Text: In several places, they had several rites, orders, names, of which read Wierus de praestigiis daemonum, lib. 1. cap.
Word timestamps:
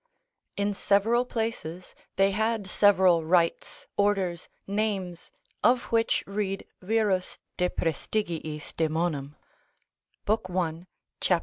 In 0.57 0.73
several 0.73 1.25
places, 1.25 1.93
they 2.15 2.31
had 2.31 2.65
several 2.65 3.23
rites, 3.23 3.85
orders, 3.97 4.49
names, 4.65 5.29
of 5.63 5.83
which 5.93 6.23
read 6.25 6.65
Wierus 6.81 7.37
de 7.55 7.69
praestigiis 7.69 8.73
daemonum, 8.75 9.35
lib. 10.27 10.49
1. 10.49 10.87
cap. 11.19 11.39